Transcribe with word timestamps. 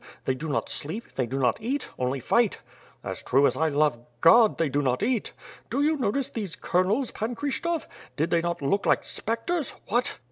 They 0.25 0.33
do 0.33 0.47
not 0.49 0.67
sleep, 0.67 1.13
they 1.13 1.27
do 1.27 1.37
not 1.37 1.61
eat, 1.61 1.89
only 1.99 2.19
fight. 2.19 2.57
As 3.03 3.21
true 3.21 3.45
as 3.45 3.55
I 3.55 3.69
love 3.69 3.99
God, 4.19 4.57
they 4.57 4.67
do 4.67 4.81
not 4.81 5.03
eat. 5.03 5.31
Did 5.69 5.81
you 5.83 5.95
notice 5.95 6.31
those 6.31 6.55
Colonels, 6.55 7.11
Pan 7.11 7.35
Kryshtof? 7.35 7.85
Did 8.17 8.31
they 8.31 8.41
not 8.41 8.63
look 8.63 8.87
like 8.87 9.05
spectres? 9.05 9.75
What?" 9.89 10.17